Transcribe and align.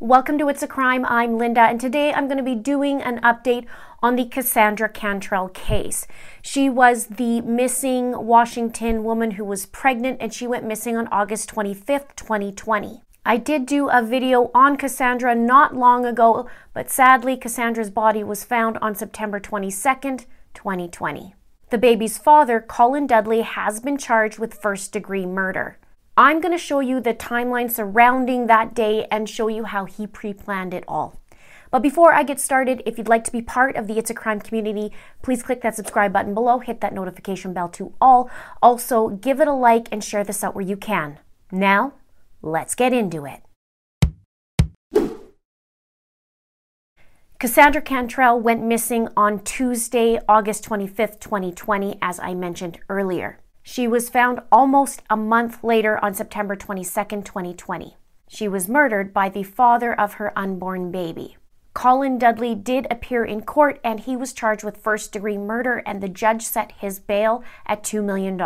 Welcome 0.00 0.36
to 0.40 0.50
It's 0.50 0.62
a 0.62 0.68
Crime. 0.68 1.06
I'm 1.06 1.38
Linda, 1.38 1.62
and 1.62 1.80
today 1.80 2.12
I'm 2.12 2.26
going 2.26 2.36
to 2.36 2.44
be 2.44 2.54
doing 2.54 3.00
an 3.00 3.18
update 3.22 3.64
on 4.02 4.14
the 4.14 4.26
Kassanndra 4.26 4.92
Cantrell 4.92 5.48
case. 5.48 6.06
She 6.42 6.68
was 6.68 7.06
the 7.06 7.40
missing 7.40 8.26
Washington 8.26 9.04
woman 9.04 9.32
who 9.32 9.44
was 9.46 9.64
pregnant 9.64 10.18
and 10.20 10.34
she 10.34 10.46
went 10.46 10.66
missing 10.66 10.98
on 10.98 11.08
August 11.08 11.48
25th, 11.48 12.14
2020. 12.14 13.00
I 13.24 13.38
did 13.38 13.64
do 13.64 13.88
a 13.88 14.02
video 14.02 14.50
on 14.54 14.76
Kassanndra 14.76 15.34
not 15.34 15.74
long 15.74 16.04
ago, 16.04 16.46
but 16.74 16.90
sadly, 16.90 17.34
Kassanndra's 17.38 17.90
body 17.90 18.22
was 18.22 18.44
found 18.44 18.76
on 18.82 18.94
September 18.94 19.40
22nd, 19.40 20.26
2020. 20.52 21.34
The 21.70 21.78
baby's 21.78 22.18
father, 22.18 22.60
Colin 22.60 23.06
Dudley, 23.06 23.40
has 23.40 23.80
been 23.80 23.96
charged 23.96 24.38
with 24.38 24.60
first 24.60 24.92
degree 24.92 25.24
murder. 25.24 25.78
I'm 26.18 26.40
going 26.40 26.52
to 26.52 26.58
show 26.58 26.80
you 26.80 26.98
the 26.98 27.12
timeline 27.12 27.70
surrounding 27.70 28.46
that 28.46 28.74
day 28.74 29.06
and 29.10 29.28
show 29.28 29.48
you 29.48 29.64
how 29.64 29.84
he 29.84 30.06
pre 30.06 30.32
planned 30.32 30.72
it 30.72 30.82
all. 30.88 31.20
But 31.70 31.82
before 31.82 32.14
I 32.14 32.22
get 32.22 32.40
started, 32.40 32.82
if 32.86 32.96
you'd 32.96 33.08
like 33.08 33.22
to 33.24 33.32
be 33.32 33.42
part 33.42 33.76
of 33.76 33.86
the 33.86 33.98
It's 33.98 34.08
a 34.08 34.14
Crime 34.14 34.40
community, 34.40 34.92
please 35.20 35.42
click 35.42 35.60
that 35.60 35.76
subscribe 35.76 36.14
button 36.14 36.32
below, 36.32 36.60
hit 36.60 36.80
that 36.80 36.94
notification 36.94 37.52
bell 37.52 37.68
to 37.70 37.92
all. 38.00 38.30
Also, 38.62 39.10
give 39.10 39.42
it 39.42 39.48
a 39.48 39.52
like 39.52 39.88
and 39.92 40.02
share 40.02 40.24
this 40.24 40.42
out 40.42 40.54
where 40.54 40.64
you 40.64 40.76
can. 40.76 41.18
Now, 41.52 41.92
let's 42.40 42.74
get 42.74 42.94
into 42.94 43.26
it. 43.26 43.42
Kassanndra 47.38 47.84
Cantrell 47.84 48.40
went 48.40 48.62
missing 48.62 49.08
on 49.18 49.40
Tuesday, 49.40 50.18
August 50.26 50.64
25th, 50.64 51.20
2020, 51.20 51.98
as 52.00 52.18
I 52.20 52.32
mentioned 52.32 52.78
earlier. 52.88 53.38
She 53.68 53.88
was 53.88 54.08
found 54.08 54.42
almost 54.52 55.02
a 55.10 55.16
month 55.16 55.64
later 55.64 55.98
on 56.02 56.14
September 56.14 56.54
22, 56.54 56.84
2020. 57.22 57.96
She 58.28 58.46
was 58.46 58.68
murdered 58.68 59.12
by 59.12 59.28
the 59.28 59.42
father 59.42 59.92
of 59.92 60.14
her 60.14 60.32
unborn 60.38 60.92
baby. 60.92 61.36
Colin 61.74 62.16
Dudley 62.16 62.54
did 62.54 62.86
appear 62.92 63.24
in 63.24 63.42
court 63.42 63.80
and 63.82 63.98
he 63.98 64.16
was 64.16 64.32
charged 64.32 64.62
with 64.62 64.76
first 64.76 65.10
degree 65.10 65.36
murder, 65.36 65.82
and 65.84 66.00
the 66.00 66.08
judge 66.08 66.42
set 66.42 66.74
his 66.78 67.00
bail 67.00 67.42
at 67.66 67.82
$2 67.82 68.04
million. 68.04 68.40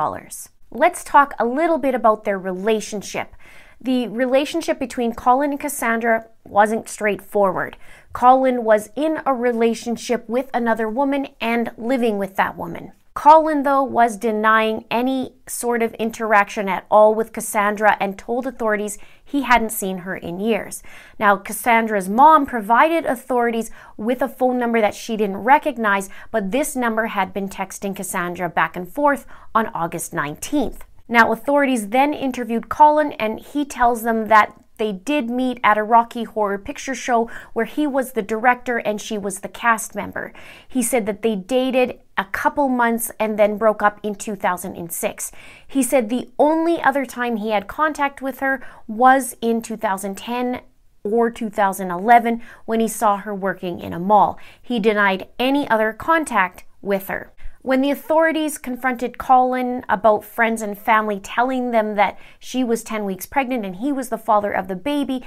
Let's 0.70 1.04
talk 1.04 1.34
a 1.38 1.44
little 1.44 1.78
bit 1.78 1.94
about 1.94 2.24
their 2.24 2.38
relationship. 2.38 3.36
The 3.78 4.08
relationship 4.08 4.78
between 4.78 5.14
Colin 5.14 5.50
and 5.50 5.60
Kassanndra 5.60 6.28
wasn't 6.44 6.88
straightforward. 6.88 7.76
Colin 8.14 8.64
was 8.64 8.88
in 8.96 9.20
a 9.26 9.34
relationship 9.34 10.26
with 10.30 10.48
another 10.54 10.88
woman 10.88 11.28
and 11.42 11.72
living 11.76 12.16
with 12.16 12.36
that 12.36 12.56
woman. 12.56 12.92
Colin, 13.20 13.64
though, 13.64 13.82
was 13.82 14.16
denying 14.16 14.86
any 14.90 15.34
sort 15.46 15.82
of 15.82 15.92
interaction 15.96 16.70
at 16.70 16.86
all 16.90 17.14
with 17.14 17.34
Kassanndra 17.34 17.98
and 18.00 18.16
told 18.18 18.46
authorities 18.46 18.96
he 19.22 19.42
hadn't 19.42 19.72
seen 19.72 19.98
her 19.98 20.16
in 20.16 20.40
years. 20.40 20.82
Now, 21.18 21.36
Kassanndra's 21.36 22.08
mom 22.08 22.46
provided 22.46 23.04
authorities 23.04 23.70
with 23.98 24.22
a 24.22 24.28
phone 24.28 24.58
number 24.58 24.80
that 24.80 24.94
she 24.94 25.18
didn't 25.18 25.44
recognize, 25.44 26.08
but 26.30 26.50
this 26.50 26.74
number 26.74 27.08
had 27.08 27.34
been 27.34 27.50
texting 27.50 27.94
Kassanndra 27.94 28.54
back 28.54 28.74
and 28.74 28.90
forth 28.90 29.26
on 29.54 29.66
August 29.74 30.14
19th. 30.14 30.78
Now, 31.06 31.30
authorities 31.30 31.88
then 31.88 32.14
interviewed 32.14 32.70
Colin, 32.70 33.12
and 33.12 33.38
he 33.38 33.66
tells 33.66 34.02
them 34.02 34.28
that 34.28 34.58
they 34.80 34.92
did 34.92 35.28
meet 35.28 35.60
at 35.62 35.76
a 35.76 35.82
Rocky 35.82 36.24
Horror 36.24 36.56
Picture 36.56 36.94
Show 36.94 37.30
where 37.52 37.66
he 37.66 37.86
was 37.86 38.12
the 38.12 38.22
director 38.22 38.78
and 38.78 38.98
she 38.98 39.18
was 39.18 39.40
the 39.40 39.48
cast 39.48 39.94
member. 39.94 40.32
He 40.66 40.82
said 40.82 41.04
that 41.04 41.20
they 41.20 41.36
dated 41.36 42.00
a 42.16 42.24
couple 42.24 42.70
months 42.70 43.12
and 43.20 43.38
then 43.38 43.58
broke 43.58 43.82
up 43.82 44.00
in 44.02 44.14
2006. 44.14 45.32
He 45.68 45.82
said 45.82 46.08
the 46.08 46.30
only 46.38 46.80
other 46.80 47.04
time 47.04 47.36
he 47.36 47.50
had 47.50 47.68
contact 47.68 48.22
with 48.22 48.40
her 48.40 48.62
was 48.88 49.36
in 49.42 49.60
2010 49.60 50.62
or 51.04 51.30
2011 51.30 52.42
when 52.64 52.80
he 52.80 52.88
saw 52.88 53.18
her 53.18 53.34
working 53.34 53.80
in 53.80 53.92
a 53.92 54.00
mall. 54.00 54.38
He 54.62 54.80
denied 54.80 55.28
any 55.38 55.68
other 55.68 55.92
contact 55.92 56.64
with 56.80 57.08
her. 57.08 57.32
When 57.62 57.82
the 57.82 57.90
authorities 57.90 58.56
confronted 58.56 59.18
Colin 59.18 59.84
about 59.86 60.24
friends 60.24 60.62
and 60.62 60.78
family 60.78 61.20
telling 61.20 61.72
them 61.72 61.94
that 61.96 62.18
she 62.38 62.64
was 62.64 62.82
10 62.82 63.04
weeks 63.04 63.26
pregnant 63.26 63.66
and 63.66 63.76
he 63.76 63.92
was 63.92 64.08
the 64.08 64.16
father 64.16 64.50
of 64.50 64.66
the 64.66 64.76
baby, 64.76 65.22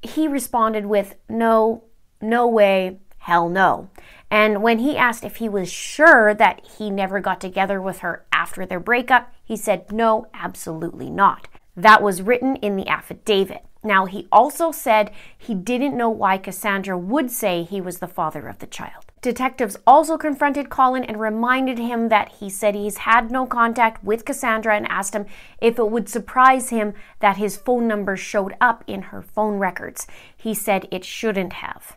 he 0.00 0.28
responded 0.28 0.86
with, 0.86 1.16
No, 1.28 1.82
no 2.20 2.46
way, 2.46 2.98
hell 3.18 3.48
no. 3.48 3.90
And 4.30 4.62
when 4.62 4.78
he 4.78 4.96
asked 4.96 5.24
if 5.24 5.36
he 5.36 5.48
was 5.48 5.70
sure 5.70 6.32
that 6.34 6.64
he 6.78 6.88
never 6.88 7.18
got 7.18 7.40
together 7.40 7.82
with 7.82 7.98
her 7.98 8.24
after 8.32 8.64
their 8.64 8.80
breakup, 8.80 9.32
he 9.44 9.56
said, 9.56 9.90
No, 9.90 10.28
absolutely 10.32 11.10
not. 11.10 11.48
That 11.76 12.00
was 12.00 12.22
written 12.22 12.56
in 12.56 12.76
the 12.76 12.86
affidavit. 12.86 13.64
Now, 13.82 14.06
he 14.06 14.28
also 14.30 14.70
said 14.70 15.10
he 15.36 15.54
didn't 15.54 15.96
know 15.96 16.10
why 16.10 16.38
Kassanndra 16.38 16.96
would 16.96 17.32
say 17.32 17.64
he 17.64 17.80
was 17.80 17.98
the 17.98 18.06
father 18.06 18.46
of 18.46 18.60
the 18.60 18.66
child. 18.68 19.11
Detectives 19.22 19.76
also 19.86 20.18
confronted 20.18 20.68
Colin 20.68 21.04
and 21.04 21.20
reminded 21.20 21.78
him 21.78 22.08
that 22.08 22.28
he 22.40 22.50
said 22.50 22.74
he's 22.74 22.98
had 22.98 23.30
no 23.30 23.46
contact 23.46 24.02
with 24.02 24.24
Kassanndra 24.24 24.76
and 24.76 24.86
asked 24.88 25.14
him 25.14 25.26
if 25.60 25.78
it 25.78 25.90
would 25.90 26.08
surprise 26.08 26.70
him 26.70 26.92
that 27.20 27.36
his 27.36 27.56
phone 27.56 27.86
number 27.86 28.16
showed 28.16 28.56
up 28.60 28.82
in 28.88 29.02
her 29.02 29.22
phone 29.22 29.58
records. 29.58 30.08
He 30.36 30.54
said 30.54 30.88
it 30.90 31.04
shouldn't 31.04 31.52
have. 31.54 31.96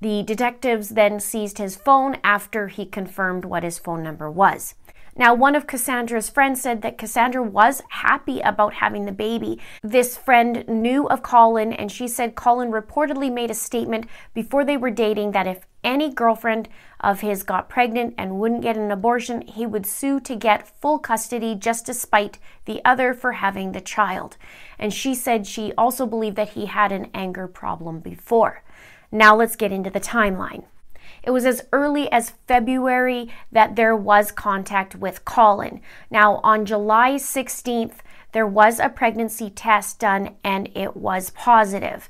The 0.00 0.24
detectives 0.24 0.90
then 0.90 1.20
seized 1.20 1.58
his 1.58 1.76
phone 1.76 2.16
after 2.24 2.66
he 2.66 2.84
confirmed 2.84 3.44
what 3.44 3.62
his 3.62 3.78
phone 3.78 4.02
number 4.02 4.28
was. 4.28 4.74
Now, 5.18 5.32
one 5.32 5.54
of 5.54 5.66
Kassanndra's 5.66 6.28
friends 6.28 6.60
said 6.60 6.82
that 6.82 6.98
Kassanndra 6.98 7.42
was 7.42 7.82
happy 7.88 8.40
about 8.40 8.74
having 8.74 9.06
the 9.06 9.12
baby. 9.12 9.58
This 9.82 10.14
friend 10.14 10.62
knew 10.68 11.08
of 11.08 11.22
Colin, 11.22 11.72
and 11.72 11.90
she 11.90 12.06
said 12.06 12.34
Colin 12.34 12.70
reportedly 12.70 13.32
made 13.32 13.50
a 13.50 13.54
statement 13.54 14.06
before 14.34 14.62
they 14.62 14.76
were 14.76 14.90
dating 14.90 15.32
that 15.32 15.46
if 15.46 15.64
any 15.82 16.12
girlfriend 16.12 16.68
of 17.00 17.20
his 17.20 17.44
got 17.44 17.70
pregnant 17.70 18.14
and 18.18 18.38
wouldn't 18.38 18.60
get 18.60 18.76
an 18.76 18.90
abortion, 18.90 19.40
he 19.40 19.64
would 19.64 19.86
sue 19.86 20.20
to 20.20 20.36
get 20.36 20.68
full 20.82 20.98
custody 20.98 21.54
just 21.54 21.86
to 21.86 21.94
spite 21.94 22.38
the 22.66 22.82
other 22.84 23.14
for 23.14 23.32
having 23.32 23.72
the 23.72 23.80
child. 23.80 24.36
And 24.78 24.92
she 24.92 25.14
said 25.14 25.46
she 25.46 25.72
also 25.78 26.04
believed 26.04 26.36
that 26.36 26.50
he 26.50 26.66
had 26.66 26.92
an 26.92 27.08
anger 27.14 27.48
problem 27.48 28.00
before. 28.00 28.62
Now 29.10 29.34
let's 29.34 29.56
get 29.56 29.72
into 29.72 29.88
the 29.88 30.00
timeline. 30.00 30.64
It 31.26 31.30
was 31.30 31.44
as 31.44 31.66
early 31.72 32.10
as 32.12 32.34
February 32.46 33.28
that 33.50 33.74
there 33.74 33.96
was 33.96 34.30
contact 34.30 34.94
with 34.94 35.24
Colin. 35.24 35.80
Now, 36.08 36.36
on 36.44 36.64
July 36.64 37.16
16th, 37.16 37.96
there 38.30 38.46
was 38.46 38.78
a 38.78 38.88
pregnancy 38.88 39.50
test 39.50 39.98
done 39.98 40.36
and 40.44 40.70
it 40.74 40.96
was 40.96 41.30
positive. 41.30 42.08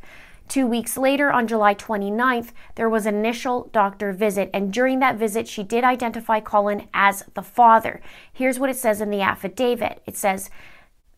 Two 0.48 0.66
weeks 0.66 0.96
later, 0.96 1.32
on 1.32 1.48
July 1.48 1.74
29th, 1.74 2.50
there 2.76 2.88
was 2.88 3.06
an 3.06 3.16
initial 3.16 3.68
doctor 3.72 4.12
visit, 4.12 4.48
and 4.54 4.72
during 4.72 5.00
that 5.00 5.16
visit, 5.16 5.48
she 5.48 5.64
did 5.64 5.82
identify 5.82 6.38
Colin 6.38 6.86
as 6.94 7.24
the 7.34 7.42
father. 7.42 8.00
Here's 8.32 8.58
what 8.58 8.70
it 8.70 8.76
says 8.76 9.00
in 9.00 9.10
the 9.10 9.22
affidavit 9.22 10.02
it 10.06 10.16
says, 10.16 10.48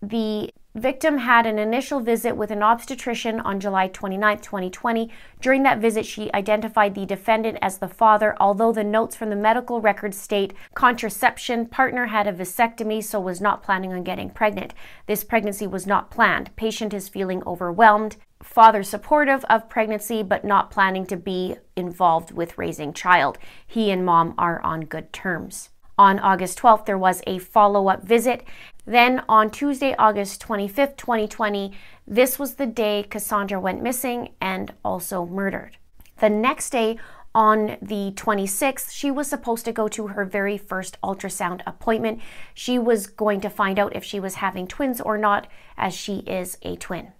the 0.01 0.51
victim 0.79 1.19
had 1.19 1.47
an 1.47 1.59
initial 1.59 2.01
visit 2.01 2.37
with 2.37 2.51
an 2.51 2.63
obstetrician 2.63 3.41
on 3.41 3.61
July 3.61 3.89
29, 3.89 4.39
2020. 4.39 5.11
During 5.41 5.63
that 5.63 5.79
visit, 5.79 6.07
she 6.07 6.33
identified 6.33 6.95
the 6.95 7.07
defendant 7.07 7.59
as 7.61 7.79
the 7.79 7.89
father, 7.89 8.37
although 8.41 8.73
the 8.73 8.85
notes 8.85 9.17
from 9.17 9.31
the 9.31 9.37
medical 9.37 9.81
records 9.81 10.17
state 10.17 10.55
contraception, 10.75 11.67
partner 11.67 12.07
had 12.07 12.27
a 12.27 12.33
vasectomy, 12.33 13.03
so 13.03 13.21
was 13.21 13.41
not 13.41 13.63
planning 13.63 13.93
on 13.93 14.03
getting 14.03 14.31
pregnant. 14.31 14.75
This 15.07 15.25
pregnancy 15.25 15.67
was 15.67 15.87
not 15.87 16.11
planned. 16.11 16.55
Patient 16.57 16.95
is 16.95 17.09
feeling 17.09 17.43
overwhelmed. 17.47 18.17
Father 18.43 18.83
supportive 18.83 19.45
of 19.47 19.69
pregnancy, 19.69 20.23
but 20.23 20.45
not 20.45 20.71
planning 20.71 21.07
to 21.07 21.17
be 21.17 21.57
involved 21.77 22.31
with 22.31 22.57
raising 22.57 22.93
child. 22.93 23.39
He 23.67 23.91
and 23.91 24.05
mom 24.05 24.35
are 24.39 24.61
on 24.63 24.83
good 24.83 25.13
terms. 25.13 25.71
On 25.99 26.21
August 26.21 26.61
12th, 26.61 26.87
there 26.87 26.97
was 26.97 27.23
a 27.27 27.39
follow 27.39 27.89
up 27.89 28.05
visit. 28.05 28.45
Then 28.87 29.23
on 29.29 29.51
Tuesday, 29.51 29.97
August 29.99 30.41
25th, 30.47 30.97
2020, 30.97 31.73
this 32.07 32.39
was 32.39 32.55
the 32.55 32.67
day 32.67 33.05
Kassanndra 33.09 33.61
went 33.61 33.83
missing 33.83 34.31
and 34.41 34.73
also 34.85 35.27
murdered. 35.27 35.77
The 36.21 36.31
next 36.31 36.71
day, 36.71 36.99
on 37.35 37.77
the 37.83 38.13
26th, 38.17 38.91
she 38.91 39.11
was 39.11 39.29
supposed 39.29 39.65
to 39.65 39.73
go 39.73 39.89
to 39.89 40.09
her 40.09 40.25
very 40.25 40.57
first 40.57 40.99
ultrasound 41.03 41.61
appointment. 41.67 42.21
She 42.55 42.79
was 42.79 43.07
going 43.07 43.41
to 43.43 43.51
find 43.51 43.79
out 43.79 43.95
if 43.95 44.03
she 44.03 44.19
was 44.19 44.37
having 44.37 44.67
twins 44.67 45.01
or 45.01 45.19
not, 45.19 45.47
as 45.77 45.95
she 45.95 46.19
is 46.21 46.59
a 46.63 46.77
twin. 46.77 47.13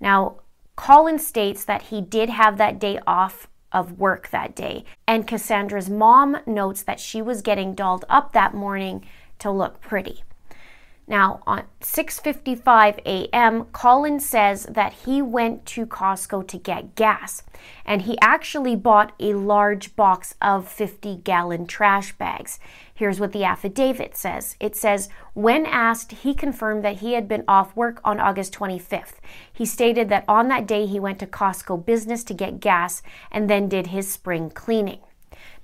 Now, 0.00 0.36
Colin 0.74 1.18
states 1.18 1.64
that 1.64 1.82
he 1.82 2.00
did 2.00 2.30
have 2.30 2.56
that 2.56 2.78
day 2.78 2.98
off 3.06 3.46
of 3.72 3.98
work 3.98 4.28
that 4.30 4.54
day, 4.54 4.84
and 5.06 5.26
Kassanndra's 5.26 5.90
mom 5.90 6.38
notes 6.46 6.82
that 6.82 7.00
she 7.00 7.22
was 7.22 7.42
getting 7.42 7.74
dolled 7.74 8.04
up 8.08 8.32
that 8.32 8.54
morning 8.54 9.04
to 9.38 9.50
look 9.50 9.80
pretty. 9.80 10.22
Now, 11.08 11.42
on 11.46 11.64
6:55 11.80 13.00
a.m., 13.04 13.64
Colin 13.72 14.20
says 14.20 14.66
that 14.70 14.92
he 15.04 15.20
went 15.20 15.66
to 15.66 15.84
Costco 15.84 16.46
to 16.46 16.58
get 16.58 16.94
gas, 16.94 17.42
and 17.84 18.02
he 18.02 18.16
actually 18.22 18.76
bought 18.76 19.12
a 19.18 19.34
large 19.34 19.96
box 19.96 20.36
of 20.40 20.68
50-gallon 20.68 21.66
trash 21.66 22.12
bags. 22.12 22.60
Here's 22.94 23.18
what 23.18 23.32
the 23.32 23.42
affidavit 23.42 24.16
says. 24.16 24.56
It 24.60 24.76
says, 24.76 25.08
when 25.34 25.66
asked, 25.66 26.12
he 26.12 26.34
confirmed 26.34 26.84
that 26.84 26.98
he 26.98 27.14
had 27.14 27.26
been 27.26 27.44
off 27.48 27.74
work 27.74 28.00
on 28.04 28.20
August 28.20 28.54
25th. 28.54 29.14
He 29.52 29.66
stated 29.66 30.08
that 30.08 30.24
on 30.28 30.46
that 30.48 30.66
day 30.66 30.86
he 30.86 31.00
went 31.00 31.18
to 31.18 31.26
Costco 31.26 31.84
business 31.84 32.22
to 32.24 32.34
get 32.34 32.60
gas 32.60 33.02
and 33.30 33.50
then 33.50 33.68
did 33.68 33.88
his 33.88 34.10
spring 34.10 34.50
cleaning. 34.50 35.00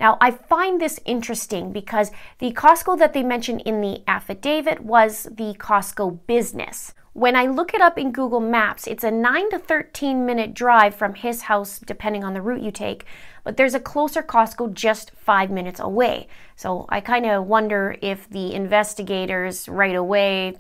Now, 0.00 0.16
I 0.20 0.30
find 0.30 0.80
this 0.80 1.00
interesting 1.04 1.72
because 1.72 2.10
the 2.38 2.52
Costco 2.52 2.98
that 2.98 3.12
they 3.12 3.22
mentioned 3.22 3.62
in 3.62 3.80
the 3.80 4.02
affidavit 4.06 4.80
was 4.80 5.24
the 5.24 5.54
Costco 5.58 6.20
business. 6.26 6.94
When 7.18 7.34
I 7.34 7.46
look 7.46 7.74
it 7.74 7.80
up 7.80 7.98
in 7.98 8.12
Google 8.12 8.38
Maps, 8.38 8.86
it's 8.86 9.02
a 9.02 9.10
9 9.10 9.50
to 9.50 9.58
13 9.58 10.24
minute 10.24 10.54
drive 10.54 10.94
from 10.94 11.14
his 11.14 11.42
house, 11.42 11.80
depending 11.80 12.22
on 12.22 12.32
the 12.32 12.40
route 12.40 12.62
you 12.62 12.70
take, 12.70 13.06
but 13.42 13.56
there's 13.56 13.74
a 13.74 13.80
closer 13.80 14.22
Costco 14.22 14.72
just 14.72 15.10
five 15.16 15.50
minutes 15.50 15.80
away. 15.80 16.28
So 16.54 16.86
I 16.90 17.00
kind 17.00 17.26
of 17.26 17.46
wonder 17.46 17.96
if 18.02 18.30
the 18.30 18.54
investigators 18.54 19.68
right 19.68 19.96
away 19.96 20.58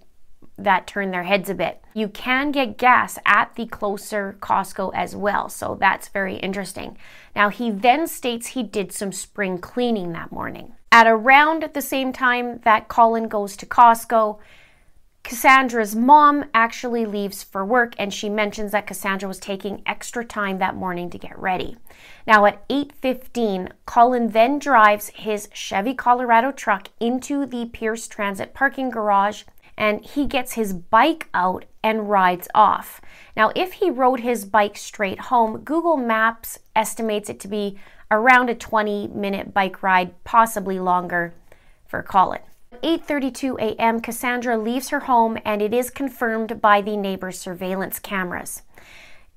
that 0.58 0.86
turn 0.86 1.10
their 1.10 1.22
heads 1.22 1.48
a 1.48 1.54
bit. 1.54 1.82
You 1.94 2.08
can 2.08 2.50
get 2.50 2.76
gas 2.76 3.18
at 3.24 3.54
the 3.54 3.66
closer 3.66 4.36
Costco 4.40 4.92
as 4.94 5.14
well, 5.14 5.48
so 5.48 5.76
that's 5.80 6.08
very 6.08 6.36
interesting. 6.36 6.98
Now, 7.34 7.48
he 7.48 7.70
then 7.70 8.06
states 8.06 8.48
he 8.48 8.62
did 8.62 8.92
some 8.92 9.12
spring 9.12 9.58
cleaning 9.58 10.12
that 10.12 10.32
morning. 10.32 10.72
At 10.90 11.06
around 11.06 11.68
the 11.74 11.82
same 11.82 12.12
time 12.12 12.60
that 12.64 12.88
Colin 12.88 13.28
goes 13.28 13.56
to 13.58 13.66
Costco, 13.66 14.38
Kassanndra's 15.28 15.94
mom 15.94 16.46
actually 16.54 17.04
leaves 17.04 17.42
for 17.42 17.62
work 17.62 17.94
and 17.98 18.14
she 18.14 18.30
mentions 18.30 18.72
that 18.72 18.86
Kassanndra 18.86 19.28
was 19.28 19.38
taking 19.38 19.82
extra 19.84 20.24
time 20.24 20.58
that 20.58 20.74
morning 20.74 21.10
to 21.10 21.18
get 21.18 21.38
ready. 21.38 21.76
Now 22.26 22.46
at 22.46 22.66
8:15, 22.70 23.68
Colin 23.84 24.28
then 24.28 24.58
drives 24.58 25.10
his 25.10 25.50
Chevy 25.52 25.92
Colorado 25.92 26.50
truck 26.50 26.88
into 26.98 27.44
the 27.44 27.66
Pierce 27.66 28.08
Transit 28.08 28.54
parking 28.54 28.88
garage 28.88 29.42
and 29.78 30.04
he 30.04 30.26
gets 30.26 30.54
his 30.54 30.74
bike 30.74 31.28
out 31.32 31.64
and 31.84 32.10
rides 32.10 32.48
off. 32.52 33.00
Now, 33.36 33.52
if 33.54 33.74
he 33.74 33.90
rode 33.90 34.20
his 34.20 34.44
bike 34.44 34.76
straight 34.76 35.20
home, 35.20 35.58
Google 35.58 35.96
Maps 35.96 36.58
estimates 36.74 37.30
it 37.30 37.38
to 37.40 37.48
be 37.48 37.78
around 38.10 38.50
a 38.50 38.54
20 38.54 39.08
minute 39.08 39.54
bike 39.54 39.82
ride, 39.82 40.12
possibly 40.24 40.80
longer 40.80 41.32
for 41.86 42.02
Colin. 42.02 42.40
8:32 42.82 43.58
a.m. 43.60 44.00
Kassanndra 44.00 44.62
leaves 44.62 44.88
her 44.88 45.00
home 45.00 45.38
and 45.44 45.62
it 45.62 45.72
is 45.72 45.90
confirmed 45.90 46.60
by 46.60 46.80
the 46.82 46.96
neighbor's 46.96 47.38
surveillance 47.38 47.98
cameras. 47.98 48.62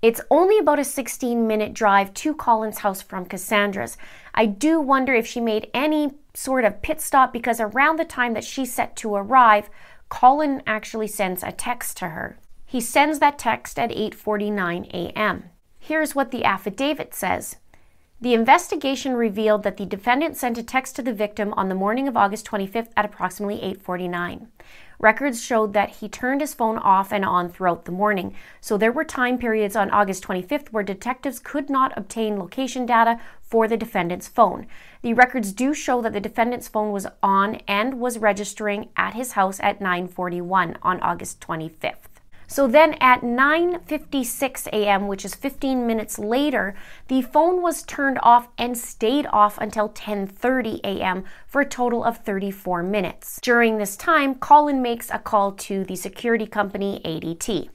It's 0.01 0.21
only 0.31 0.57
about 0.57 0.79
a 0.79 0.83
16 0.83 1.45
minute 1.45 1.73
drive 1.73 2.13
to 2.15 2.33
Colin's 2.33 2.79
house 2.79 3.03
from 3.03 3.27
Kassanndra's. 3.27 3.97
I 4.33 4.47
do 4.47 4.81
wonder 4.81 5.13
if 5.13 5.27
she 5.27 5.39
made 5.39 5.69
any 5.73 6.15
sort 6.33 6.65
of 6.65 6.81
pit 6.81 6.99
stop 6.99 7.31
because 7.31 7.59
around 7.59 7.99
the 7.99 8.05
time 8.05 8.33
that 8.33 8.43
she's 8.43 8.73
set 8.73 8.95
to 8.97 9.13
arrive, 9.13 9.69
Colin 10.11 10.61
actually 10.67 11.07
sends 11.07 11.41
a 11.41 11.53
text 11.53 11.95
to 11.97 12.09
her. 12.09 12.37
He 12.65 12.81
sends 12.81 13.19
that 13.19 13.39
text 13.39 13.79
at 13.79 13.91
8:49 13.91 14.85
a.m. 14.93 15.45
Here's 15.79 16.13
what 16.13 16.31
the 16.31 16.43
affidavit 16.43 17.15
says. 17.15 17.55
The 18.19 18.33
investigation 18.33 19.13
revealed 19.13 19.63
that 19.63 19.77
the 19.77 19.85
defendant 19.85 20.35
sent 20.35 20.57
a 20.57 20.63
text 20.63 20.97
to 20.97 21.01
the 21.01 21.13
victim 21.13 21.53
on 21.53 21.69
the 21.69 21.75
morning 21.75 22.09
of 22.09 22.17
August 22.17 22.45
25th 22.45 22.89
at 22.97 23.05
approximately 23.05 23.61
8:49. 23.61 24.47
Records 25.01 25.41
showed 25.41 25.73
that 25.73 25.89
he 25.89 26.07
turned 26.07 26.41
his 26.41 26.53
phone 26.53 26.77
off 26.77 27.11
and 27.11 27.25
on 27.25 27.49
throughout 27.49 27.85
the 27.85 27.91
morning, 27.91 28.35
so 28.59 28.77
there 28.77 28.91
were 28.91 29.03
time 29.03 29.39
periods 29.39 29.75
on 29.75 29.89
August 29.89 30.23
25th 30.23 30.71
where 30.71 30.83
detectives 30.83 31.39
could 31.39 31.71
not 31.71 31.91
obtain 31.97 32.37
location 32.37 32.85
data 32.85 33.19
for 33.41 33.67
the 33.67 33.77
defendant's 33.77 34.27
phone. 34.27 34.67
The 35.01 35.15
records 35.15 35.53
do 35.53 35.73
show 35.73 36.03
that 36.03 36.13
the 36.13 36.19
defendant's 36.19 36.67
phone 36.67 36.91
was 36.91 37.07
on 37.23 37.55
and 37.67 37.99
was 37.99 38.19
registering 38.19 38.89
at 38.95 39.15
his 39.15 39.31
house 39.31 39.59
at 39.61 39.79
9:41 39.79 40.77
on 40.83 41.01
August 41.01 41.41
25th. 41.41 42.10
So 42.51 42.67
then 42.67 42.95
at 42.99 43.21
9:56 43.21 44.67
a.m., 44.73 45.07
which 45.07 45.23
is 45.23 45.33
15 45.33 45.87
minutes 45.87 46.19
later, 46.19 46.75
the 47.07 47.21
phone 47.21 47.61
was 47.61 47.81
turned 47.81 48.19
off 48.21 48.49
and 48.57 48.77
stayed 48.77 49.25
off 49.31 49.57
until 49.57 49.87
10:30 49.87 50.81
a.m. 50.83 51.23
for 51.47 51.61
a 51.61 51.65
total 51.65 52.03
of 52.03 52.17
34 52.17 52.83
minutes. 52.83 53.39
During 53.41 53.77
this 53.77 53.95
time, 53.95 54.35
Colin 54.35 54.81
makes 54.81 55.09
a 55.09 55.17
call 55.17 55.53
to 55.53 55.85
the 55.85 55.95
security 55.95 56.45
company 56.45 56.99
ADT. 57.05 57.69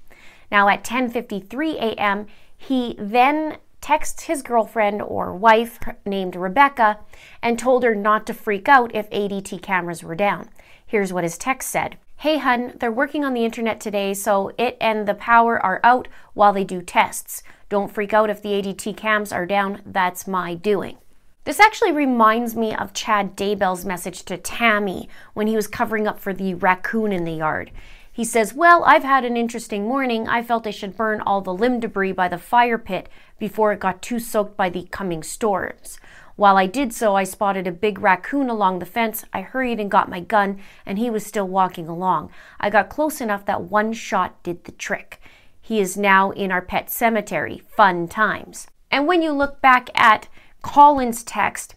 Now 0.51 0.69
at 0.69 0.85
10:53 0.85 1.77
a.m., 1.77 2.27
he 2.55 2.97
then 2.99 3.57
texts 3.81 4.25
his 4.25 4.43
girlfriend 4.43 5.01
or 5.01 5.35
wife 5.35 5.79
named 6.05 6.37
Rebecca 6.37 6.99
and 7.43 7.59
told 7.59 7.83
her 7.83 7.95
not 7.95 8.27
to 8.27 8.35
freak 8.35 8.69
out 8.69 8.95
if 8.95 9.09
ADT 9.09 9.63
cameras 9.63 10.05
were 10.05 10.15
down. 10.15 10.51
Here's 10.87 11.15
what 11.15 11.25
his 11.25 11.39
text 11.39 11.71
said. 11.71 11.97
Hey, 12.21 12.39
hun, 12.39 12.73
they're 12.81 12.91
working 12.91 13.27
on 13.27 13.35
the 13.35 13.45
internet 13.45 13.79
today, 13.79 14.15
so 14.15 14.51
it 14.57 14.79
and 14.81 15.07
the 15.07 15.15
power 15.15 15.63
are 15.63 15.81
out 15.85 16.09
while 16.33 16.55
they 16.55 16.65
do 16.65 16.81
tests. 16.81 17.43
Don't 17.69 17.93
freak 17.93 18.15
out 18.15 18.31
if 18.31 18.41
the 18.41 18.51
ADT 18.51 18.97
cams 18.97 19.33
are 19.33 19.45
down, 19.45 19.83
that's 19.85 20.27
my 20.27 20.55
doing. 20.55 20.97
This 21.45 21.61
actually 21.61 21.93
reminds 21.93 22.57
me 22.57 22.75
of 22.75 22.95
Chad 22.95 23.37
Daybell's 23.37 23.85
message 23.85 24.23
to 24.25 24.39
Tammy 24.39 25.11
when 25.35 25.47
he 25.47 25.57
was 25.57 25.69
covering 25.69 26.07
up 26.07 26.19
for 26.19 26.33
the 26.33 26.55
raccoon 26.55 27.13
in 27.13 27.25
the 27.25 27.35
yard. 27.35 27.71
He 28.11 28.25
says, 28.25 28.55
Well, 28.55 28.83
I've 28.85 29.05
had 29.05 29.27
an 29.27 29.37
interesting 29.37 29.85
morning. 29.85 30.27
I 30.27 30.43
felt 30.43 30.67
I 30.67 30.71
should 30.71 30.97
burn 30.97 31.21
all 31.21 31.43
the 31.43 31.53
limb 31.53 31.81
debris 31.81 32.13
by 32.13 32.29
the 32.29 32.39
fire 32.39 32.79
pit 32.79 33.11
before 33.39 33.73
it 33.73 33.81
got 33.81 34.01
too 34.01 34.19
soaked 34.19 34.57
by 34.57 34.71
the 34.71 34.89
coming 34.91 35.23
storms. 35.23 36.01
While 36.37 36.59
I 36.59 36.67
did 36.67 36.93
so, 36.93 37.17
I 37.17 37.25
spotted 37.25 37.67
a 37.67 37.73
big 37.73 37.99
raccoon 37.99 38.51
along 38.51 38.79
the 38.79 38.87
fence. 38.87 39.25
I 39.33 39.41
hurried 39.41 39.81
and 39.81 39.91
got 39.91 40.11
my 40.11 40.21
gun, 40.21 40.61
and 40.85 40.99
he 40.99 41.09
was 41.09 41.25
still 41.25 41.49
walking 41.49 41.89
along. 41.89 42.31
I 42.61 42.69
got 42.69 42.91
close 42.91 43.23
enough 43.23 43.47
that 43.47 43.63
one 43.63 43.95
shot 43.95 44.43
did 44.43 44.65
the 44.65 44.73
trick. 44.73 45.21
He 45.63 45.81
is 45.81 45.97
now 45.97 46.31
in 46.33 46.53
our 46.53 46.61
pet 46.61 46.91
cemetery. 46.91 47.63
Fun 47.75 48.07
times. 48.07 48.67
And 48.91 49.07
when 49.07 49.23
you 49.23 49.33
look 49.33 49.63
back 49.63 49.89
at 49.95 50.29
Colin's 50.63 51.25
text, 51.25 51.75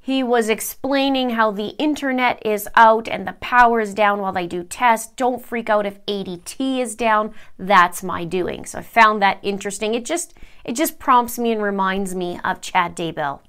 he 0.00 0.22
was 0.22 0.48
explaining 0.48 1.30
how 1.30 1.52
the 1.52 1.76
internet 1.78 2.44
is 2.44 2.68
out 2.74 3.06
and 3.06 3.28
the 3.28 3.34
power 3.34 3.80
is 3.80 3.94
down 3.94 4.20
while 4.20 4.32
they 4.32 4.48
do 4.48 4.64
tests. 4.64 5.12
Don't 5.14 5.44
freak 5.44 5.70
out 5.70 5.86
if 5.86 6.04
ADT 6.06 6.80
is 6.80 6.96
down. 6.96 7.32
That's 7.58 8.02
my 8.02 8.24
doing. 8.24 8.64
So 8.64 8.80
I 8.80 8.82
found 8.82 9.22
that 9.22 9.38
interesting. 9.42 9.94
It 9.94 10.04
just 10.04 10.34
it 10.64 10.72
just 10.72 10.98
prompts 10.98 11.38
me 11.38 11.52
and 11.52 11.62
reminds 11.62 12.16
me 12.16 12.40
of 12.42 12.60
Chad 12.60 12.96
Daybell. 12.96 13.40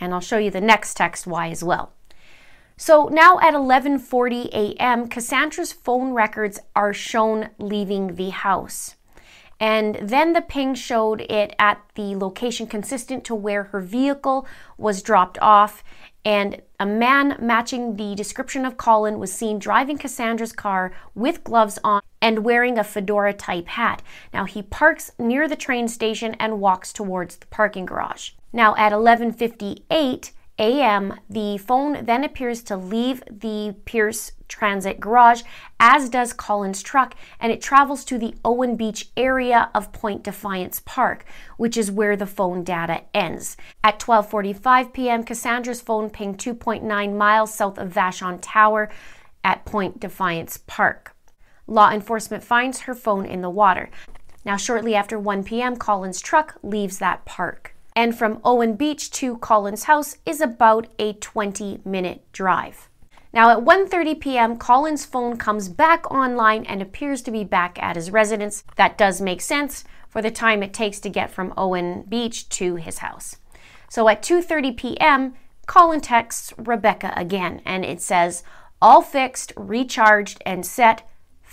And 0.00 0.14
I'll 0.14 0.20
show 0.20 0.38
you 0.38 0.50
the 0.50 0.60
next 0.60 0.94
text 0.94 1.26
why 1.26 1.50
as 1.50 1.62
well. 1.62 1.92
So 2.76 3.08
now 3.12 3.38
at 3.40 3.52
11:40 3.52 4.48
a.m., 4.52 5.06
Kassanndra's 5.06 5.70
phone 5.72 6.14
records 6.14 6.58
are 6.74 6.94
shown 6.94 7.50
leaving 7.58 8.14
the 8.14 8.30
house. 8.30 8.96
And 9.60 9.96
then 10.00 10.32
the 10.32 10.40
ping 10.40 10.74
showed 10.74 11.20
it 11.20 11.54
at 11.58 11.82
the 11.94 12.16
location 12.16 12.66
consistent 12.66 13.24
to 13.24 13.34
where 13.34 13.64
her 13.64 13.80
vehicle 13.80 14.46
was 14.78 15.02
dropped 15.02 15.38
off. 15.42 15.84
And 16.24 16.62
a 16.78 16.86
man 16.86 17.36
matching 17.38 17.96
the 17.96 18.14
description 18.14 18.64
of 18.64 18.78
Colin 18.78 19.18
was 19.18 19.32
seen 19.32 19.58
driving 19.58 19.98
Kassanndra's 19.98 20.52
car 20.52 20.92
with 21.14 21.44
gloves 21.44 21.78
on 21.84 22.00
and 22.22 22.44
wearing 22.44 22.78
a 22.78 22.84
fedora 22.84 23.32
type 23.32 23.68
hat. 23.68 24.02
Now 24.32 24.44
he 24.44 24.62
parks 24.62 25.12
near 25.18 25.48
the 25.48 25.56
train 25.56 25.88
station 25.88 26.34
and 26.38 26.60
walks 26.60 26.92
towards 26.92 27.36
the 27.36 27.46
parking 27.46 27.86
garage. 27.86 28.30
Now 28.52 28.74
at 28.76 28.92
11:58 28.92 30.32
a.m., 30.60 31.18
the 31.30 31.56
phone 31.56 32.04
then 32.04 32.22
appears 32.22 32.62
to 32.64 32.76
leave 32.76 33.22
the 33.30 33.74
Pierce 33.86 34.32
Transit 34.46 35.00
garage, 35.00 35.42
as 35.78 36.10
does 36.10 36.34
Colin's 36.34 36.82
truck, 36.82 37.14
and 37.40 37.50
it 37.50 37.62
travels 37.62 38.04
to 38.04 38.18
the 38.18 38.34
Owen 38.44 38.76
Beach 38.76 39.08
area 39.16 39.70
of 39.74 39.92
Point 39.92 40.22
Defiance 40.22 40.82
Park, 40.84 41.24
which 41.56 41.78
is 41.78 41.90
where 41.90 42.14
the 42.14 42.26
phone 42.26 42.62
data 42.62 43.02
ends. 43.14 43.56
At 43.82 43.98
12:45 43.98 44.92
p.m., 44.92 45.24
Kassanndra's 45.24 45.80
phone 45.80 46.10
pinged 46.10 46.38
2.9 46.38 47.16
miles 47.16 47.54
south 47.54 47.78
of 47.78 47.90
Vashon 47.94 48.38
Tower 48.42 48.90
at 49.42 49.64
Point 49.64 49.98
Defiance 49.98 50.58
Park. 50.66 51.16
Law 51.70 51.90
enforcement 51.90 52.44
finds 52.44 52.80
her 52.80 52.94
phone 52.94 53.24
in 53.24 53.40
the 53.40 53.48
water. 53.48 53.88
Now, 54.44 54.58
shortly 54.58 54.94
after 54.94 55.18
1 55.18 55.44
p.m., 55.44 55.76
Colin's 55.76 56.20
truck 56.20 56.58
leaves 56.62 56.98
that 56.98 57.24
park 57.24 57.74
and 57.96 58.16
from 58.16 58.40
Owen 58.44 58.76
Beach 58.76 59.10
to 59.12 59.36
Colin's 59.38 59.84
house 59.84 60.16
is 60.24 60.40
about 60.40 60.86
a 60.98 61.12
20 61.14 61.80
minute 61.84 62.24
drive. 62.32 62.88
Now 63.32 63.50
at 63.50 63.64
1:30 63.64 64.18
p.m., 64.20 64.56
Colin's 64.56 65.04
phone 65.04 65.36
comes 65.36 65.68
back 65.68 66.10
online 66.10 66.64
and 66.64 66.82
appears 66.82 67.22
to 67.22 67.30
be 67.30 67.44
back 67.44 67.78
at 67.80 67.96
his 67.96 68.10
residence. 68.10 68.64
That 68.76 68.98
does 68.98 69.20
make 69.20 69.40
sense. 69.40 69.84
for 70.08 70.20
the 70.22 70.30
time 70.32 70.60
it 70.64 70.74
takes 70.74 70.98
to 70.98 71.08
get 71.08 71.30
from 71.30 71.54
Owen 71.56 72.02
Beach 72.08 72.48
to 72.48 72.74
his 72.74 72.98
house. 72.98 73.36
So 73.88 74.08
at 74.08 74.22
2:30 74.22 74.76
p.m., 74.76 75.34
Colin 75.66 76.00
texts 76.00 76.52
Rebecca 76.56 77.12
again 77.16 77.62
and 77.64 77.84
it 77.84 78.00
says, 78.00 78.42
"All 78.82 79.02
fixed, 79.02 79.52
recharged 79.56 80.42
and 80.44 80.66
set, 80.66 81.08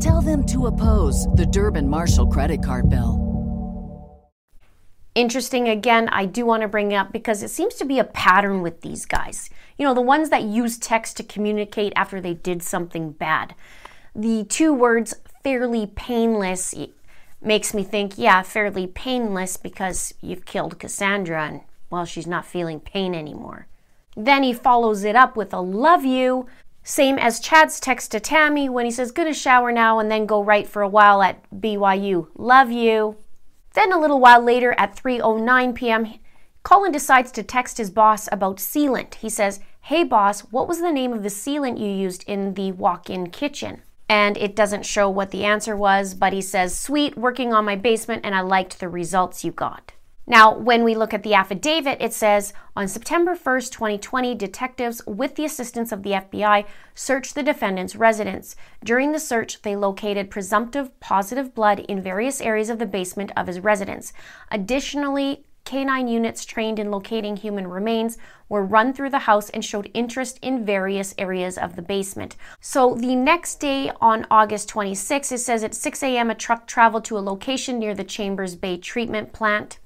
Tell 0.00 0.20
them 0.20 0.44
to 0.46 0.66
oppose 0.66 1.26
the 1.34 1.46
Durbin 1.46 1.88
Marshall 1.88 2.26
credit 2.26 2.62
card 2.62 2.90
bill. 2.90 3.28
Interesting, 5.14 5.68
again, 5.68 6.08
I 6.10 6.26
do 6.26 6.46
want 6.46 6.62
to 6.62 6.68
bring 6.68 6.94
up 6.94 7.12
because 7.12 7.42
it 7.42 7.50
seems 7.50 7.74
to 7.76 7.84
be 7.84 7.98
a 7.98 8.04
pattern 8.04 8.62
with 8.62 8.82
these 8.82 9.04
guys. 9.04 9.50
You 9.76 9.84
know, 9.84 9.94
the 9.94 10.00
ones 10.00 10.30
that 10.30 10.44
use 10.44 10.78
text 10.78 11.16
to 11.16 11.22
communicate 11.22 11.92
after 11.96 12.20
they 12.20 12.34
did 12.34 12.62
something 12.62 13.10
bad. 13.10 13.54
The 14.14 14.44
two 14.44 14.72
words 14.72 15.14
fairly 15.42 15.86
painless 15.86 16.74
makes 17.40 17.74
me 17.74 17.84
think, 17.84 18.18
yeah, 18.18 18.42
fairly 18.42 18.86
painless 18.86 19.56
because 19.56 20.14
you've 20.20 20.44
killed 20.44 20.78
Kassanndra 20.78 21.48
and, 21.48 21.60
well, 21.90 22.04
she's 22.04 22.26
not 22.26 22.46
feeling 22.46 22.80
pain 22.80 23.14
anymore. 23.14 23.66
Then 24.16 24.42
he 24.42 24.52
follows 24.52 25.04
it 25.04 25.14
up 25.14 25.36
with 25.36 25.52
a 25.52 25.60
love 25.60 26.04
you, 26.04 26.46
same 26.88 27.18
as 27.18 27.38
Chad's 27.38 27.78
text 27.80 28.12
to 28.12 28.18
Tammy 28.18 28.66
when 28.66 28.86
he 28.86 28.90
says, 28.90 29.10
gonna 29.10 29.34
shower 29.34 29.70
now 29.70 29.98
and 29.98 30.10
then 30.10 30.24
go 30.24 30.42
write 30.42 30.66
for 30.66 30.80
a 30.80 30.88
while 30.88 31.20
at 31.20 31.44
BYU. 31.60 32.28
Love 32.34 32.72
you. 32.72 33.18
Then 33.74 33.92
a 33.92 33.98
little 33.98 34.18
while 34.18 34.40
later 34.40 34.74
at 34.78 34.96
3:09 34.96 35.74
p.m., 35.74 36.14
Colin 36.62 36.90
decides 36.90 37.30
to 37.32 37.42
text 37.42 37.76
his 37.76 37.90
boss 37.90 38.26
about 38.32 38.56
sealant. 38.56 39.16
He 39.16 39.28
says, 39.28 39.60
"Hey 39.82 40.02
boss, 40.02 40.40
what 40.50 40.66
was 40.66 40.80
the 40.80 40.90
name 40.90 41.12
of 41.12 41.22
the 41.22 41.28
sealant 41.28 41.78
you 41.78 41.90
used 41.90 42.24
in 42.26 42.54
the 42.54 42.72
walk-in 42.72 43.28
kitchen?" 43.28 43.82
And 44.08 44.38
it 44.38 44.56
doesn't 44.56 44.86
show 44.86 45.10
what 45.10 45.30
the 45.30 45.44
answer 45.44 45.76
was, 45.76 46.14
but 46.14 46.32
he 46.32 46.40
says, 46.40 46.78
"Sweet, 46.78 47.18
working 47.18 47.52
on 47.52 47.66
my 47.66 47.76
basement 47.76 48.24
and 48.24 48.34
I 48.34 48.40
liked 48.40 48.80
the 48.80 48.88
results 48.88 49.44
you 49.44 49.52
got." 49.52 49.92
Now, 50.30 50.54
when 50.54 50.84
we 50.84 50.94
look 50.94 51.14
at 51.14 51.22
the 51.22 51.32
affidavit, 51.32 52.02
it 52.02 52.12
says 52.12 52.52
on 52.76 52.86
September 52.86 53.34
1st, 53.34 53.72
2020, 53.72 54.34
detectives, 54.34 55.00
with 55.06 55.36
the 55.36 55.46
assistance 55.46 55.90
of 55.90 56.02
the 56.02 56.10
FBI, 56.10 56.66
searched 56.94 57.34
the 57.34 57.42
defendant's 57.42 57.96
residence. 57.96 58.54
During 58.84 59.12
the 59.12 59.20
search, 59.20 59.62
they 59.62 59.74
located 59.74 60.30
presumptive 60.30 61.00
positive 61.00 61.54
blood 61.54 61.80
in 61.80 62.02
various 62.02 62.42
areas 62.42 62.68
of 62.68 62.78
the 62.78 62.84
basement 62.84 63.32
of 63.38 63.46
his 63.46 63.60
residence. 63.60 64.12
Additionally, 64.50 65.44
canine 65.64 66.08
units 66.08 66.44
trained 66.44 66.78
in 66.78 66.90
locating 66.90 67.36
human 67.36 67.66
remains 67.66 68.18
were 68.50 68.64
run 68.64 68.92
through 68.92 69.10
the 69.10 69.20
house 69.20 69.48
and 69.48 69.64
showed 69.64 69.90
interest 69.94 70.38
in 70.42 70.62
various 70.62 71.14
areas 71.16 71.56
of 71.56 71.74
the 71.74 71.82
basement. 71.82 72.36
So 72.60 72.94
the 72.94 73.16
next 73.16 73.60
day 73.60 73.92
on 73.98 74.26
August 74.30 74.68
26, 74.68 75.32
it 75.32 75.38
says 75.38 75.64
at 75.64 75.74
6 75.74 76.02
a.m., 76.02 76.28
a 76.28 76.34
truck 76.34 76.66
traveled 76.66 77.06
to 77.06 77.16
a 77.16 77.20
location 77.20 77.78
near 77.78 77.94
the 77.94 78.04
Chambers 78.04 78.56
Bay 78.56 78.76
treatment 78.76 79.32
plant 79.32 79.78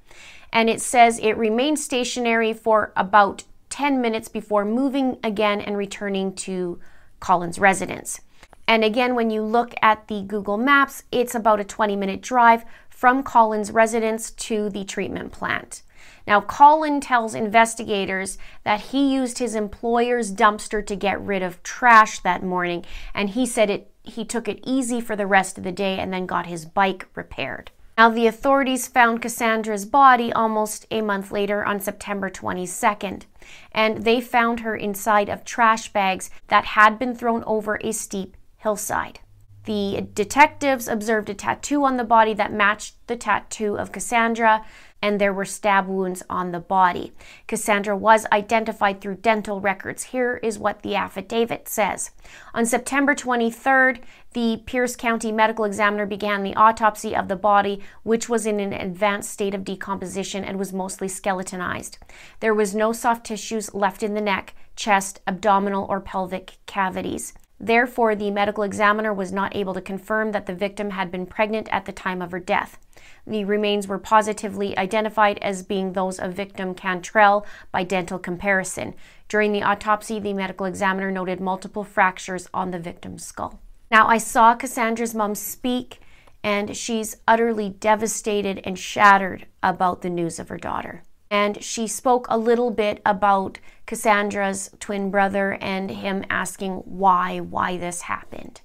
and 0.52 0.68
it 0.68 0.80
says 0.80 1.18
it 1.18 1.36
remained 1.36 1.78
stationary 1.78 2.52
for 2.52 2.92
about 2.96 3.44
10 3.70 4.00
minutes 4.00 4.28
before 4.28 4.64
moving 4.64 5.18
again 5.24 5.60
and 5.60 5.76
returning 5.76 6.34
to 6.34 6.78
Colin's 7.20 7.58
residence. 7.58 8.20
And 8.68 8.84
again, 8.84 9.14
when 9.14 9.30
you 9.30 9.42
look 9.42 9.74
at 9.82 10.08
the 10.08 10.22
Google 10.22 10.58
Maps, 10.58 11.04
it's 11.10 11.34
about 11.34 11.60
a 11.60 11.64
20 11.64 11.96
minute 11.96 12.20
drive 12.20 12.64
from 12.90 13.22
Colin's 13.22 13.70
residence 13.70 14.30
to 14.30 14.70
the 14.70 14.84
treatment 14.84 15.32
plant. 15.32 15.82
Now, 16.26 16.40
Colin 16.40 17.00
tells 17.00 17.34
investigators 17.34 18.38
that 18.64 18.80
he 18.80 19.12
used 19.12 19.38
his 19.38 19.54
employer's 19.54 20.32
dumpster 20.32 20.84
to 20.86 20.94
get 20.94 21.20
rid 21.20 21.42
of 21.42 21.62
trash 21.62 22.20
that 22.20 22.44
morning, 22.44 22.84
and 23.14 23.30
he 23.30 23.46
said 23.46 23.70
it 23.70 23.88
he 24.04 24.24
took 24.24 24.48
it 24.48 24.60
easy 24.66 25.00
for 25.00 25.14
the 25.14 25.28
rest 25.28 25.58
of 25.58 25.64
the 25.64 25.70
day 25.70 25.98
and 25.98 26.12
then 26.12 26.26
got 26.26 26.46
his 26.46 26.64
bike 26.64 27.06
repaired. 27.14 27.70
Now, 27.98 28.08
the 28.08 28.26
authorities 28.26 28.88
found 28.88 29.20
Kassanndra's 29.20 29.84
body 29.84 30.32
almost 30.32 30.86
a 30.90 31.02
month 31.02 31.30
later 31.30 31.64
on 31.64 31.78
September 31.78 32.30
22nd, 32.30 33.24
and 33.72 34.04
they 34.04 34.20
found 34.20 34.60
her 34.60 34.74
inside 34.74 35.28
of 35.28 35.44
trash 35.44 35.92
bags 35.92 36.30
that 36.48 36.64
had 36.64 36.98
been 36.98 37.14
thrown 37.14 37.44
over 37.44 37.78
a 37.82 37.92
steep 37.92 38.36
hillside. 38.56 39.20
The 39.64 40.08
detectives 40.14 40.88
observed 40.88 41.30
a 41.30 41.34
tattoo 41.34 41.84
on 41.84 41.96
the 41.96 42.04
body 42.04 42.34
that 42.34 42.52
matched 42.52 42.96
the 43.06 43.16
tattoo 43.16 43.76
of 43.76 43.92
Kassanndra, 43.92 44.64
and 45.02 45.20
there 45.20 45.32
were 45.32 45.44
stab 45.44 45.88
wounds 45.88 46.22
on 46.30 46.52
the 46.52 46.60
body. 46.60 47.12
Kassanndra 47.48 47.98
was 47.98 48.24
identified 48.32 49.00
through 49.00 49.16
dental 49.16 49.60
records. 49.60 50.04
Here 50.04 50.36
is 50.36 50.58
what 50.58 50.82
the 50.82 50.94
affidavit 50.94 51.68
says. 51.68 52.12
On 52.54 52.64
September 52.64 53.14
23rd, 53.14 53.98
the 54.32 54.62
Pierce 54.64 54.96
County 54.96 55.32
medical 55.32 55.64
examiner 55.64 56.06
began 56.06 56.42
the 56.42 56.54
autopsy 56.54 57.14
of 57.14 57.28
the 57.28 57.36
body, 57.36 57.80
which 58.04 58.28
was 58.28 58.46
in 58.46 58.60
an 58.60 58.72
advanced 58.72 59.30
state 59.30 59.54
of 59.54 59.64
decomposition 59.64 60.44
and 60.44 60.58
was 60.58 60.72
mostly 60.72 61.08
skeletonized. 61.08 61.98
There 62.40 62.54
was 62.54 62.74
no 62.74 62.92
soft 62.92 63.26
tissues 63.26 63.74
left 63.74 64.02
in 64.02 64.14
the 64.14 64.20
neck, 64.20 64.54
chest, 64.76 65.20
abdominal, 65.26 65.84
or 65.90 66.00
pelvic 66.00 66.58
cavities. 66.66 67.34
Therefore, 67.64 68.16
the 68.16 68.32
medical 68.32 68.64
examiner 68.64 69.14
was 69.14 69.30
not 69.30 69.54
able 69.54 69.72
to 69.72 69.80
confirm 69.80 70.32
that 70.32 70.46
the 70.46 70.54
victim 70.54 70.90
had 70.90 71.12
been 71.12 71.26
pregnant 71.26 71.68
at 71.70 71.84
the 71.84 71.92
time 71.92 72.20
of 72.20 72.32
her 72.32 72.40
death. 72.40 72.76
The 73.24 73.44
remains 73.44 73.86
were 73.86 74.00
positively 74.00 74.76
identified 74.76 75.38
as 75.38 75.62
being 75.62 75.92
those 75.92 76.18
of 76.18 76.32
victim 76.32 76.74
Cantrell 76.74 77.46
by 77.70 77.84
dental 77.84 78.18
comparison. 78.18 78.94
During 79.28 79.52
the 79.52 79.62
autopsy, 79.62 80.18
the 80.18 80.34
medical 80.34 80.66
examiner 80.66 81.12
noted 81.12 81.40
multiple 81.40 81.84
fractures 81.84 82.48
on 82.52 82.72
the 82.72 82.80
victim's 82.80 83.24
skull. 83.24 83.60
Now, 83.92 84.08
I 84.08 84.18
saw 84.18 84.56
Kassanndra's 84.56 85.14
mom 85.14 85.36
speak, 85.36 86.00
and 86.42 86.76
she's 86.76 87.18
utterly 87.28 87.68
devastated 87.68 88.60
and 88.64 88.76
shattered 88.76 89.46
about 89.62 90.02
the 90.02 90.10
news 90.10 90.40
of 90.40 90.48
her 90.48 90.56
daughter 90.58 91.04
and 91.32 91.64
she 91.64 91.86
spoke 91.86 92.26
a 92.28 92.36
little 92.36 92.70
bit 92.70 93.00
about 93.06 93.58
Kassanndra's 93.86 94.70
twin 94.78 95.10
brother 95.10 95.56
and 95.62 95.90
him 95.90 96.26
asking 96.28 96.74
why, 96.84 97.40
why 97.40 97.78
this 97.78 98.02
happened. 98.02 98.60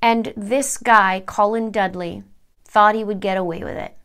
And 0.00 0.32
this 0.36 0.78
guy, 0.78 1.24
Colin 1.26 1.72
Dudley, 1.72 2.22
thought 2.64 2.94
he 2.94 3.02
would 3.02 3.18
get 3.18 3.36
away 3.36 3.64
with 3.64 3.76
it. 3.76 3.96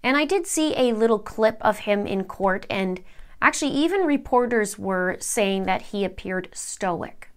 And 0.00 0.16
I 0.16 0.24
did 0.24 0.46
see 0.46 0.76
a 0.76 0.92
little 0.92 1.18
clip 1.18 1.58
of 1.60 1.80
him 1.80 2.06
in 2.06 2.22
court, 2.22 2.66
and 2.70 3.02
actually, 3.42 3.72
even 3.72 4.02
reporters 4.02 4.78
were 4.78 5.16
saying 5.18 5.64
that 5.64 5.82
he 5.82 6.04
appeared 6.04 6.48
stoic. 6.52 7.30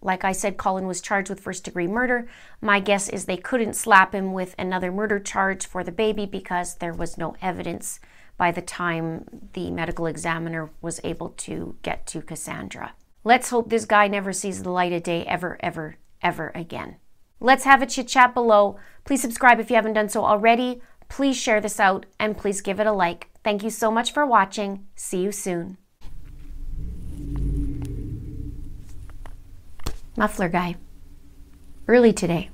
Like 0.00 0.24
I 0.24 0.30
said, 0.30 0.58
Colin 0.58 0.86
was 0.86 1.00
charged 1.00 1.28
with 1.28 1.40
first 1.40 1.64
degree 1.64 1.88
murder. 1.88 2.28
My 2.60 2.78
guess 2.78 3.08
is 3.08 3.24
they 3.24 3.36
couldn't 3.36 3.74
slap 3.74 4.14
him 4.14 4.32
with 4.32 4.54
another 4.58 4.92
murder 4.92 5.18
charge 5.18 5.66
for 5.66 5.82
the 5.82 5.90
baby 5.90 6.24
because 6.24 6.76
there 6.76 6.94
was 6.94 7.18
no 7.18 7.34
evidence 7.42 7.98
by 8.36 8.50
the 8.50 8.62
time 8.62 9.50
the 9.52 9.70
medical 9.70 10.06
examiner 10.06 10.70
was 10.80 11.00
able 11.04 11.30
to 11.30 11.76
get 11.82 12.06
to 12.08 12.22
Kassanndra. 12.22 12.90
Let's 13.24 13.50
hope 13.50 13.70
this 13.70 13.84
guy 13.84 14.08
never 14.08 14.32
sees 14.32 14.62
the 14.62 14.70
light 14.70 14.92
of 14.92 15.02
day 15.02 15.24
ever, 15.26 15.56
ever, 15.60 15.96
ever 16.22 16.50
again. 16.54 16.96
Let's 17.38 17.64
have 17.64 17.82
a 17.82 17.86
chit 17.86 18.08
chat 18.08 18.34
below. 18.34 18.78
Please 19.04 19.20
subscribe 19.20 19.60
if 19.60 19.70
you 19.70 19.76
haven't 19.76 19.94
done 19.94 20.08
so 20.08 20.24
already. 20.24 20.80
Please 21.08 21.36
share 21.36 21.60
this 21.60 21.78
out 21.78 22.06
and 22.18 22.38
please 22.38 22.60
give 22.60 22.80
it 22.80 22.86
a 22.86 22.92
like. 22.92 23.28
Thank 23.44 23.62
you 23.62 23.70
so 23.70 23.90
much 23.90 24.12
for 24.12 24.24
watching. 24.24 24.86
See 24.94 25.22
you 25.22 25.32
soon. 25.32 25.76
Muffler 30.16 30.48
guy. 30.48 30.76
Early 31.88 32.12
today. 32.12 32.50